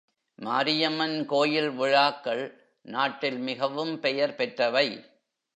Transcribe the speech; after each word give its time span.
மாரியம்மன் 0.39 1.25
கோயில் 1.25 1.69
விழாக்கள் 1.69 2.43
நாட்டில் 2.85 3.39
மிகவும் 3.39 3.99
பெயர் 3.99 4.35
பெற்றவை. 4.35 4.87